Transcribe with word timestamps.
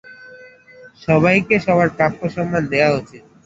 সবাইকে 1.01 1.55
সবার 1.65 1.89
প্রাপ্য 1.97 2.21
সম্মান 2.35 2.63
দেয়া 2.71 2.89
উচিত। 2.99 3.23